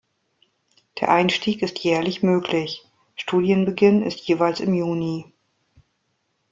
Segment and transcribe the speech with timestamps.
[0.99, 2.83] Der Einstieg ist jährlich möglich,
[3.17, 5.31] Studienbeginn ist jeweils im Juni.